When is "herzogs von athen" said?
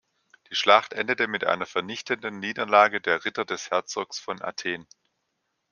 3.69-4.87